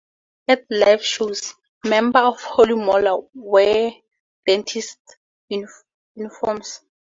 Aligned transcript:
At 0.47 0.65
live 0.71 1.05
shows, 1.05 1.53
members 1.85 2.23
of 2.23 2.41
Holy 2.41 2.73
Molar 2.73 3.19
wear 3.35 3.91
dentist 4.47 4.97
uniforms. 6.15 6.81